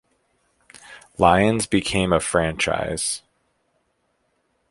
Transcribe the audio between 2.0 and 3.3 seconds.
a franchise.